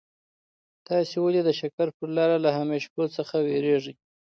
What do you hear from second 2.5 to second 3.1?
همېشهو